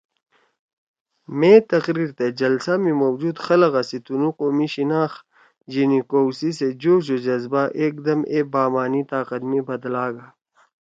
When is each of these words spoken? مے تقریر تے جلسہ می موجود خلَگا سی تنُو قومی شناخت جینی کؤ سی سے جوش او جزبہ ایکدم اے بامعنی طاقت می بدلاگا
مے 1.37 1.53
تقریر 1.71 2.09
تے 2.17 2.25
جلسہ 2.39 2.73
می 2.83 2.93
موجود 3.03 3.35
خلَگا 3.45 3.81
سی 3.89 3.97
تنُو 4.05 4.29
قومی 4.39 4.67
شناخت 4.73 5.19
جینی 5.71 5.99
کؤ 6.09 6.27
سی 6.37 6.49
سے 6.57 6.67
جوش 6.81 7.05
او 7.11 7.17
جزبہ 7.25 7.63
ایکدم 7.79 8.19
اے 8.31 8.39
بامعنی 8.51 9.01
طاقت 9.11 9.41
می 9.49 9.59
بدلاگا 9.67 10.25